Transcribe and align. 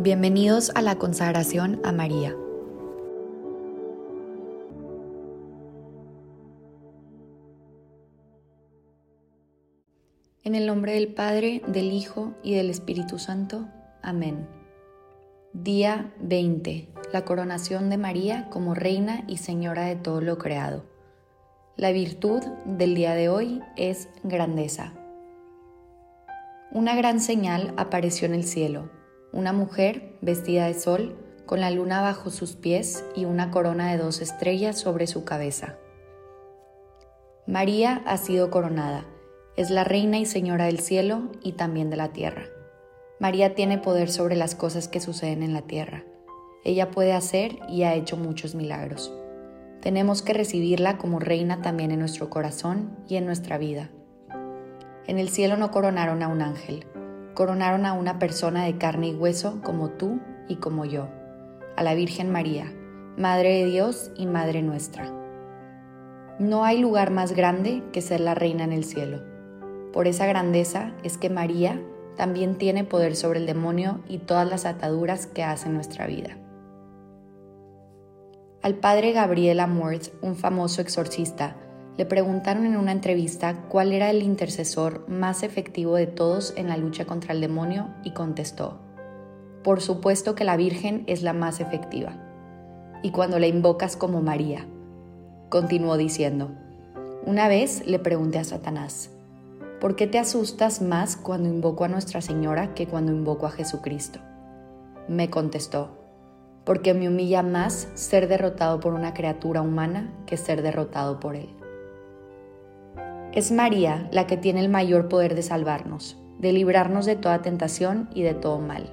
Bienvenidos 0.00 0.70
a 0.76 0.80
la 0.80 0.94
consagración 0.94 1.80
a 1.82 1.90
María. 1.90 2.36
En 10.44 10.54
el 10.54 10.68
nombre 10.68 10.92
del 10.92 11.08
Padre, 11.08 11.62
del 11.66 11.90
Hijo 11.90 12.34
y 12.44 12.54
del 12.54 12.70
Espíritu 12.70 13.18
Santo. 13.18 13.66
Amén. 14.00 14.48
Día 15.52 16.14
20. 16.20 16.90
La 17.12 17.24
coronación 17.24 17.90
de 17.90 17.98
María 17.98 18.48
como 18.50 18.74
Reina 18.74 19.24
y 19.26 19.38
Señora 19.38 19.86
de 19.86 19.96
todo 19.96 20.20
lo 20.20 20.38
creado. 20.38 20.84
La 21.74 21.90
virtud 21.90 22.44
del 22.64 22.94
día 22.94 23.14
de 23.14 23.30
hoy 23.30 23.62
es 23.76 24.08
grandeza. 24.22 24.92
Una 26.70 26.94
gran 26.94 27.18
señal 27.18 27.74
apareció 27.76 28.26
en 28.26 28.34
el 28.34 28.44
cielo 28.44 28.96
una 29.32 29.52
mujer 29.52 30.16
vestida 30.20 30.66
de 30.66 30.74
sol, 30.74 31.16
con 31.46 31.60
la 31.60 31.70
luna 31.70 32.02
bajo 32.02 32.30
sus 32.30 32.56
pies 32.56 33.04
y 33.14 33.24
una 33.24 33.50
corona 33.50 33.90
de 33.90 33.98
dos 33.98 34.20
estrellas 34.20 34.78
sobre 34.78 35.06
su 35.06 35.24
cabeza. 35.24 35.76
María 37.46 38.02
ha 38.06 38.18
sido 38.18 38.50
coronada, 38.50 39.06
es 39.56 39.70
la 39.70 39.82
reina 39.82 40.18
y 40.18 40.26
señora 40.26 40.66
del 40.66 40.78
cielo 40.78 41.32
y 41.42 41.52
también 41.52 41.90
de 41.90 41.96
la 41.96 42.12
tierra. 42.12 42.44
María 43.18 43.54
tiene 43.54 43.78
poder 43.78 44.10
sobre 44.10 44.36
las 44.36 44.54
cosas 44.54 44.86
que 44.86 45.00
suceden 45.00 45.42
en 45.42 45.52
la 45.52 45.62
tierra. 45.62 46.04
Ella 46.64 46.90
puede 46.90 47.12
hacer 47.12 47.58
y 47.68 47.82
ha 47.82 47.94
hecho 47.94 48.16
muchos 48.16 48.54
milagros. 48.54 49.12
Tenemos 49.80 50.22
que 50.22 50.34
recibirla 50.34 50.98
como 50.98 51.18
reina 51.18 51.62
también 51.62 51.90
en 51.90 52.00
nuestro 52.00 52.30
corazón 52.30 52.96
y 53.08 53.16
en 53.16 53.26
nuestra 53.26 53.58
vida. 53.58 53.90
En 55.06 55.18
el 55.18 55.30
cielo 55.30 55.56
no 55.56 55.70
coronaron 55.70 56.22
a 56.22 56.28
un 56.28 56.42
ángel, 56.42 56.84
coronaron 57.38 57.86
a 57.86 57.92
una 57.92 58.18
persona 58.18 58.64
de 58.64 58.78
carne 58.78 59.10
y 59.10 59.14
hueso 59.14 59.60
como 59.62 59.90
tú 59.90 60.18
y 60.48 60.56
como 60.56 60.84
yo, 60.84 61.06
a 61.76 61.84
la 61.84 61.94
Virgen 61.94 62.32
María, 62.32 62.74
Madre 63.16 63.60
de 63.60 63.66
Dios 63.66 64.10
y 64.16 64.26
Madre 64.26 64.60
nuestra. 64.60 65.08
No 66.40 66.64
hay 66.64 66.80
lugar 66.80 67.12
más 67.12 67.36
grande 67.36 67.84
que 67.92 68.02
ser 68.02 68.18
la 68.18 68.34
reina 68.34 68.64
en 68.64 68.72
el 68.72 68.82
cielo. 68.82 69.22
Por 69.92 70.08
esa 70.08 70.26
grandeza 70.26 70.94
es 71.04 71.16
que 71.16 71.30
María 71.30 71.80
también 72.16 72.58
tiene 72.58 72.82
poder 72.82 73.14
sobre 73.14 73.38
el 73.38 73.46
demonio 73.46 74.00
y 74.08 74.18
todas 74.18 74.48
las 74.48 74.66
ataduras 74.66 75.28
que 75.28 75.44
hacen 75.44 75.74
nuestra 75.74 76.08
vida. 76.08 76.36
Al 78.62 78.74
padre 78.74 79.12
Gabriel 79.12 79.60
Amorth, 79.60 80.08
un 80.22 80.34
famoso 80.34 80.82
exorcista, 80.82 81.56
le 81.98 82.06
preguntaron 82.06 82.64
en 82.64 82.76
una 82.76 82.92
entrevista 82.92 83.64
cuál 83.68 83.92
era 83.92 84.08
el 84.08 84.22
intercesor 84.22 85.04
más 85.08 85.42
efectivo 85.42 85.96
de 85.96 86.06
todos 86.06 86.54
en 86.56 86.68
la 86.68 86.76
lucha 86.76 87.06
contra 87.06 87.34
el 87.34 87.40
demonio 87.40 87.88
y 88.04 88.12
contestó, 88.12 88.78
por 89.64 89.80
supuesto 89.80 90.36
que 90.36 90.44
la 90.44 90.56
Virgen 90.56 91.02
es 91.08 91.22
la 91.24 91.32
más 91.32 91.58
efectiva. 91.58 92.12
Y 93.02 93.10
cuando 93.10 93.40
la 93.40 93.48
invocas 93.48 93.96
como 93.96 94.22
María, 94.22 94.64
continuó 95.48 95.96
diciendo, 95.96 96.52
una 97.26 97.48
vez 97.48 97.84
le 97.84 97.98
pregunté 97.98 98.38
a 98.38 98.44
Satanás, 98.44 99.10
¿por 99.80 99.96
qué 99.96 100.06
te 100.06 100.20
asustas 100.20 100.80
más 100.80 101.16
cuando 101.16 101.48
invoco 101.48 101.84
a 101.84 101.88
Nuestra 101.88 102.20
Señora 102.20 102.74
que 102.74 102.86
cuando 102.86 103.10
invoco 103.10 103.44
a 103.44 103.50
Jesucristo? 103.50 104.20
Me 105.08 105.30
contestó, 105.30 105.98
porque 106.64 106.94
me 106.94 107.08
humilla 107.08 107.42
más 107.42 107.88
ser 107.94 108.28
derrotado 108.28 108.78
por 108.78 108.94
una 108.94 109.14
criatura 109.14 109.62
humana 109.62 110.12
que 110.26 110.36
ser 110.36 110.62
derrotado 110.62 111.18
por 111.18 111.34
Él. 111.34 111.57
Es 113.32 113.52
María 113.52 114.08
la 114.10 114.26
que 114.26 114.36
tiene 114.36 114.60
el 114.60 114.68
mayor 114.70 115.08
poder 115.08 115.34
de 115.34 115.42
salvarnos, 115.42 116.16
de 116.38 116.52
librarnos 116.52 117.04
de 117.04 117.14
toda 117.16 117.42
tentación 117.42 118.08
y 118.14 118.22
de 118.22 118.34
todo 118.34 118.58
mal. 118.58 118.90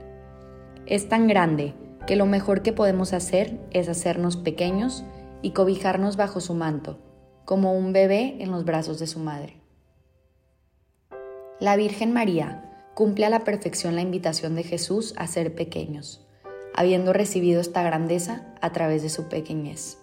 Es 0.85 1.07
tan 1.07 1.27
grande 1.27 1.73
que 2.05 2.15
lo 2.15 2.25
mejor 2.25 2.61
que 2.61 2.73
podemos 2.73 3.13
hacer 3.13 3.59
es 3.71 3.87
hacernos 3.87 4.37
pequeños 4.37 5.03
y 5.41 5.51
cobijarnos 5.51 6.17
bajo 6.17 6.41
su 6.41 6.53
manto, 6.53 6.99
como 7.45 7.73
un 7.73 7.93
bebé 7.93 8.35
en 8.39 8.51
los 8.51 8.65
brazos 8.65 8.99
de 8.99 9.07
su 9.07 9.19
madre. 9.19 9.57
La 11.59 11.77
Virgen 11.77 12.11
María 12.11 12.71
cumple 12.93 13.25
a 13.25 13.29
la 13.29 13.45
perfección 13.45 13.95
la 13.95 14.01
invitación 14.01 14.55
de 14.55 14.63
Jesús 14.63 15.13
a 15.17 15.27
ser 15.27 15.55
pequeños, 15.55 16.27
habiendo 16.75 17.13
recibido 17.13 17.61
esta 17.61 17.83
grandeza 17.83 18.53
a 18.61 18.71
través 18.73 19.01
de 19.01 19.09
su 19.09 19.29
pequeñez. 19.29 19.97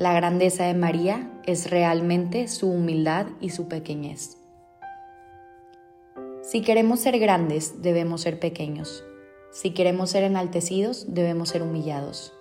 La 0.00 0.14
grandeza 0.14 0.64
de 0.64 0.72
María 0.72 1.30
es 1.44 1.68
realmente 1.68 2.48
su 2.48 2.70
humildad 2.70 3.26
y 3.38 3.50
su 3.50 3.68
pequeñez. 3.68 4.38
Si 6.40 6.62
queremos 6.62 7.00
ser 7.00 7.18
grandes, 7.18 7.82
debemos 7.82 8.22
ser 8.22 8.40
pequeños. 8.40 9.04
Si 9.52 9.72
queremos 9.74 10.08
ser 10.08 10.24
enaltecidos, 10.24 11.12
debemos 11.12 11.50
ser 11.50 11.62
humillados. 11.62 12.32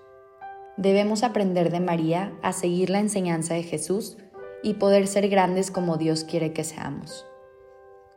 Debemos 0.78 1.22
aprender 1.22 1.70
de 1.70 1.82
María 1.82 2.32
a 2.44 2.54
seguir 2.54 2.90
la 2.90 3.02
enseñanza 3.02 3.56
de 3.56 3.64
Jesús 3.64 4.16
y 4.64 4.76
poder 4.76 5.06
ser 5.06 5.28
grandes 5.28 5.70
como 5.70 5.98
Dios 5.98 6.24
quiere 6.24 6.54
que 6.54 6.64
seamos. 6.64 7.26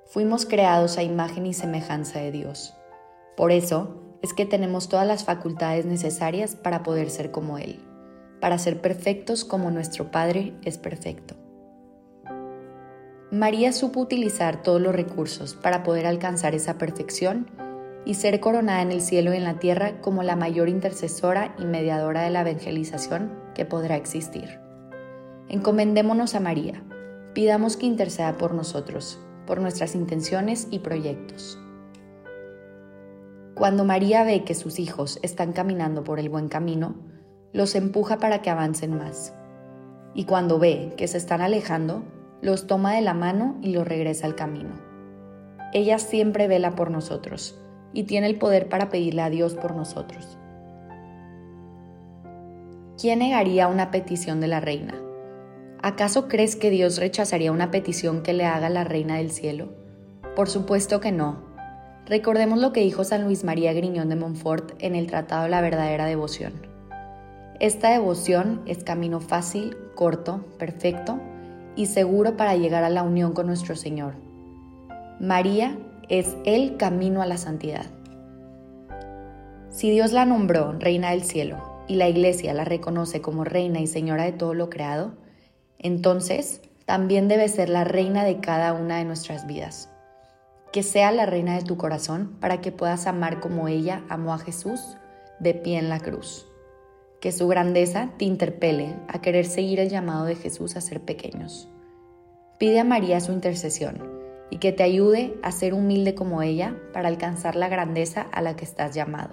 Fuimos 0.06 0.46
creados 0.46 0.98
a 0.98 1.02
imagen 1.02 1.46
y 1.46 1.52
semejanza 1.52 2.20
de 2.20 2.30
Dios. 2.30 2.74
Por 3.36 3.50
eso 3.50 4.04
es 4.22 4.34
que 4.34 4.46
tenemos 4.46 4.88
todas 4.88 5.08
las 5.08 5.24
facultades 5.24 5.84
necesarias 5.84 6.54
para 6.54 6.84
poder 6.84 7.10
ser 7.10 7.32
como 7.32 7.58
Él 7.58 7.80
para 8.42 8.58
ser 8.58 8.80
perfectos 8.80 9.44
como 9.44 9.70
nuestro 9.70 10.10
Padre 10.10 10.52
es 10.64 10.76
perfecto. 10.76 11.36
María 13.30 13.72
supo 13.72 14.00
utilizar 14.00 14.64
todos 14.64 14.80
los 14.80 14.92
recursos 14.92 15.54
para 15.54 15.84
poder 15.84 16.06
alcanzar 16.06 16.52
esa 16.56 16.76
perfección 16.76 17.48
y 18.04 18.14
ser 18.14 18.40
coronada 18.40 18.82
en 18.82 18.90
el 18.90 19.00
cielo 19.00 19.32
y 19.32 19.36
en 19.36 19.44
la 19.44 19.60
tierra 19.60 20.00
como 20.00 20.24
la 20.24 20.34
mayor 20.34 20.68
intercesora 20.68 21.54
y 21.56 21.66
mediadora 21.66 22.22
de 22.22 22.30
la 22.30 22.40
evangelización 22.40 23.32
que 23.54 23.64
podrá 23.64 23.94
existir. 23.94 24.58
Encomendémonos 25.48 26.34
a 26.34 26.40
María, 26.40 26.82
pidamos 27.34 27.76
que 27.76 27.86
interceda 27.86 28.38
por 28.38 28.54
nosotros, 28.54 29.20
por 29.46 29.60
nuestras 29.60 29.94
intenciones 29.94 30.66
y 30.72 30.80
proyectos. 30.80 31.60
Cuando 33.54 33.84
María 33.84 34.24
ve 34.24 34.42
que 34.42 34.56
sus 34.56 34.80
hijos 34.80 35.20
están 35.22 35.52
caminando 35.52 36.02
por 36.02 36.18
el 36.18 36.28
buen 36.28 36.48
camino, 36.48 37.12
los 37.52 37.74
empuja 37.74 38.18
para 38.18 38.42
que 38.42 38.50
avancen 38.50 38.96
más. 38.96 39.34
Y 40.14 40.24
cuando 40.24 40.58
ve 40.58 40.94
que 40.96 41.08
se 41.08 41.18
están 41.18 41.40
alejando, 41.40 42.02
los 42.40 42.66
toma 42.66 42.94
de 42.94 43.02
la 43.02 43.14
mano 43.14 43.56
y 43.62 43.72
los 43.72 43.86
regresa 43.86 44.26
al 44.26 44.34
camino. 44.34 44.70
Ella 45.72 45.98
siempre 45.98 46.48
vela 46.48 46.72
por 46.72 46.90
nosotros 46.90 47.58
y 47.92 48.04
tiene 48.04 48.26
el 48.26 48.36
poder 48.36 48.68
para 48.68 48.90
pedirle 48.90 49.22
a 49.22 49.30
Dios 49.30 49.54
por 49.54 49.74
nosotros. 49.74 50.38
¿Quién 53.00 53.20
negaría 53.20 53.68
una 53.68 53.90
petición 53.90 54.40
de 54.40 54.48
la 54.48 54.60
reina? 54.60 55.00
¿Acaso 55.82 56.28
crees 56.28 56.56
que 56.56 56.70
Dios 56.70 56.98
rechazaría 56.98 57.52
una 57.52 57.70
petición 57.70 58.22
que 58.22 58.32
le 58.32 58.44
haga 58.44 58.70
la 58.70 58.84
reina 58.84 59.16
del 59.16 59.30
cielo? 59.30 59.72
Por 60.36 60.48
supuesto 60.48 61.00
que 61.00 61.10
no. 61.10 61.42
Recordemos 62.06 62.58
lo 62.58 62.72
que 62.72 62.80
dijo 62.80 63.04
San 63.04 63.24
Luis 63.24 63.44
María 63.44 63.72
Griñón 63.72 64.08
de 64.08 64.16
Montfort 64.16 64.74
en 64.78 64.94
el 64.94 65.06
Tratado 65.06 65.44
de 65.44 65.50
la 65.50 65.60
Verdadera 65.60 66.06
Devoción. 66.06 66.71
Esta 67.62 67.90
devoción 67.90 68.60
es 68.66 68.82
camino 68.82 69.20
fácil, 69.20 69.76
corto, 69.94 70.44
perfecto 70.58 71.20
y 71.76 71.86
seguro 71.86 72.36
para 72.36 72.56
llegar 72.56 72.82
a 72.82 72.90
la 72.90 73.04
unión 73.04 73.34
con 73.34 73.46
nuestro 73.46 73.76
Señor. 73.76 74.14
María 75.20 75.78
es 76.08 76.36
el 76.44 76.76
camino 76.76 77.22
a 77.22 77.26
la 77.26 77.36
santidad. 77.36 77.86
Si 79.70 79.90
Dios 79.90 80.10
la 80.10 80.24
nombró 80.24 80.72
Reina 80.72 81.10
del 81.10 81.22
Cielo 81.22 81.84
y 81.86 81.94
la 81.94 82.08
Iglesia 82.08 82.52
la 82.52 82.64
reconoce 82.64 83.20
como 83.20 83.44
Reina 83.44 83.78
y 83.78 83.86
Señora 83.86 84.24
de 84.24 84.32
todo 84.32 84.54
lo 84.54 84.68
creado, 84.68 85.12
entonces 85.78 86.62
también 86.84 87.28
debe 87.28 87.46
ser 87.46 87.68
la 87.68 87.84
Reina 87.84 88.24
de 88.24 88.40
cada 88.40 88.72
una 88.72 88.96
de 88.96 89.04
nuestras 89.04 89.46
vidas. 89.46 89.88
Que 90.72 90.82
sea 90.82 91.12
la 91.12 91.26
Reina 91.26 91.54
de 91.54 91.62
tu 91.62 91.76
corazón 91.76 92.38
para 92.40 92.60
que 92.60 92.72
puedas 92.72 93.06
amar 93.06 93.38
como 93.38 93.68
ella 93.68 94.02
amó 94.08 94.34
a 94.34 94.38
Jesús 94.38 94.96
de 95.38 95.54
pie 95.54 95.78
en 95.78 95.88
la 95.88 96.00
cruz 96.00 96.48
que 97.22 97.30
su 97.30 97.46
grandeza 97.46 98.10
te 98.18 98.24
interpele 98.24 98.96
a 99.06 99.20
querer 99.20 99.46
seguir 99.46 99.78
el 99.78 99.88
llamado 99.88 100.24
de 100.24 100.34
Jesús 100.34 100.74
a 100.74 100.80
ser 100.80 101.00
pequeños. 101.00 101.68
Pide 102.58 102.80
a 102.80 102.84
María 102.84 103.20
su 103.20 103.30
intercesión 103.30 104.20
y 104.50 104.58
que 104.58 104.72
te 104.72 104.82
ayude 104.82 105.38
a 105.40 105.52
ser 105.52 105.72
humilde 105.72 106.16
como 106.16 106.42
ella 106.42 106.76
para 106.92 107.06
alcanzar 107.06 107.54
la 107.54 107.68
grandeza 107.68 108.22
a 108.32 108.42
la 108.42 108.56
que 108.56 108.64
estás 108.64 108.92
llamado. 108.96 109.30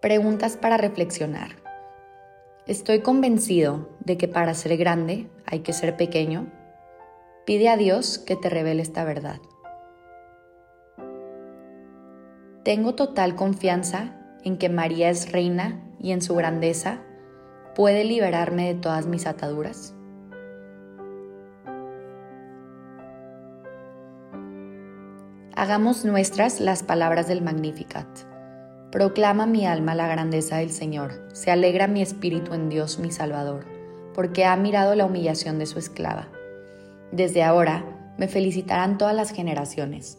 Preguntas 0.00 0.56
para 0.56 0.78
reflexionar. 0.78 1.56
Estoy 2.66 3.00
convencido 3.00 3.90
de 4.00 4.16
que 4.16 4.28
para 4.28 4.54
ser 4.54 4.78
grande 4.78 5.28
hay 5.44 5.60
que 5.60 5.74
ser 5.74 5.98
pequeño. 5.98 6.50
Pide 7.44 7.68
a 7.68 7.76
Dios 7.76 8.18
que 8.18 8.34
te 8.34 8.48
revele 8.48 8.80
esta 8.80 9.04
verdad. 9.04 9.40
Tengo 12.64 12.94
total 12.94 13.34
confianza 13.36 14.14
en 14.44 14.58
que 14.58 14.68
María 14.68 15.10
es 15.10 15.32
reina 15.32 15.80
y 16.00 16.12
en 16.12 16.22
su 16.22 16.34
grandeza 16.34 17.00
puede 17.74 18.04
liberarme 18.04 18.66
de 18.66 18.80
todas 18.80 19.06
mis 19.06 19.26
ataduras. 19.26 19.94
Hagamos 25.54 26.04
nuestras 26.04 26.60
las 26.60 26.82
palabras 26.82 27.26
del 27.26 27.42
Magnificat. 27.42 28.06
Proclama 28.92 29.44
mi 29.44 29.66
alma 29.66 29.94
la 29.94 30.06
grandeza 30.06 30.58
del 30.58 30.70
Señor, 30.70 31.28
se 31.32 31.50
alegra 31.50 31.88
mi 31.88 32.00
espíritu 32.00 32.54
en 32.54 32.68
Dios 32.68 32.98
mi 32.98 33.10
Salvador, 33.10 33.66
porque 34.14 34.44
ha 34.44 34.56
mirado 34.56 34.94
la 34.94 35.04
humillación 35.04 35.58
de 35.58 35.66
su 35.66 35.78
esclava. 35.78 36.28
Desde 37.12 37.42
ahora 37.42 37.84
me 38.18 38.28
felicitarán 38.28 38.98
todas 38.98 39.14
las 39.14 39.32
generaciones, 39.32 40.18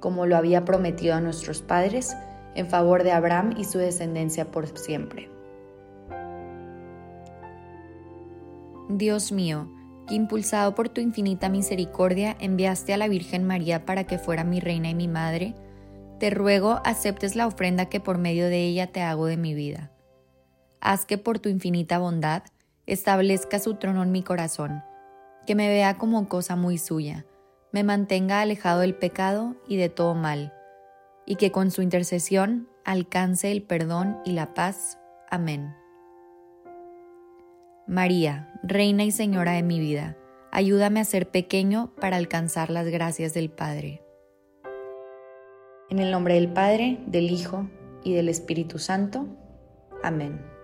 como 0.00 0.26
lo 0.26 0.36
había 0.36 0.64
prometido 0.64 1.14
a 1.14 1.20
nuestros 1.20 1.62
padres, 1.62 2.16
en 2.54 2.68
favor 2.68 3.04
de 3.04 3.12
Abraham 3.12 3.54
y 3.56 3.64
su 3.64 3.78
descendencia 3.78 4.50
por 4.50 4.66
siempre. 4.78 5.30
Dios 8.88 9.32
mío, 9.32 9.68
que 10.06 10.14
impulsado 10.14 10.74
por 10.74 10.88
tu 10.88 11.00
infinita 11.00 11.48
misericordia 11.48 12.36
enviaste 12.40 12.94
a 12.94 12.96
la 12.96 13.08
Virgen 13.08 13.46
María 13.46 13.84
para 13.84 14.04
que 14.04 14.18
fuera 14.18 14.44
mi 14.44 14.60
reina 14.60 14.88
y 14.88 14.94
mi 14.94 15.08
madre, 15.08 15.54
te 16.18 16.30
ruego 16.30 16.80
aceptes 16.84 17.36
la 17.36 17.46
ofrenda 17.46 17.86
que 17.86 18.00
por 18.00 18.18
medio 18.18 18.48
de 18.48 18.64
ella 18.64 18.88
te 18.88 19.02
hago 19.02 19.26
de 19.26 19.36
mi 19.36 19.54
vida. 19.54 19.92
Haz 20.80 21.04
que 21.04 21.18
por 21.18 21.38
tu 21.38 21.48
infinita 21.48 21.98
bondad 21.98 22.42
establezca 22.86 23.58
su 23.58 23.74
trono 23.74 24.02
en 24.02 24.10
mi 24.10 24.22
corazón, 24.22 24.82
que 25.46 25.54
me 25.54 25.68
vea 25.68 25.98
como 25.98 26.28
cosa 26.28 26.56
muy 26.56 26.78
suya, 26.78 27.26
me 27.72 27.84
mantenga 27.84 28.40
alejado 28.40 28.80
del 28.80 28.94
pecado 28.94 29.56
y 29.66 29.76
de 29.76 29.88
todo 29.88 30.14
mal, 30.14 30.52
y 31.26 31.36
que 31.36 31.52
con 31.52 31.70
su 31.70 31.82
intercesión 31.82 32.68
alcance 32.84 33.50
el 33.52 33.62
perdón 33.62 34.18
y 34.24 34.32
la 34.32 34.54
paz. 34.54 34.98
Amén. 35.30 35.74
María, 37.86 38.52
Reina 38.62 39.04
y 39.04 39.10
Señora 39.10 39.52
de 39.52 39.62
mi 39.62 39.80
vida, 39.80 40.16
ayúdame 40.50 41.00
a 41.00 41.04
ser 41.04 41.30
pequeño 41.30 41.94
para 42.00 42.16
alcanzar 42.16 42.70
las 42.70 42.86
gracias 42.88 43.34
del 43.34 43.50
Padre. 43.50 44.02
En 45.90 45.98
el 45.98 46.10
nombre 46.10 46.34
del 46.34 46.52
Padre, 46.52 46.98
del 47.06 47.30
Hijo 47.30 47.68
y 48.04 48.12
del 48.12 48.28
Espíritu 48.28 48.78
Santo. 48.78 49.26
Amén. 50.02 50.57